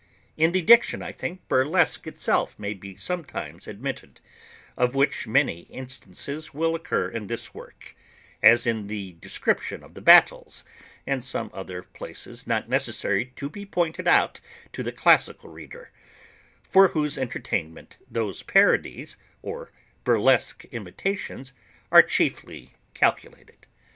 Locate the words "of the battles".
9.83-10.63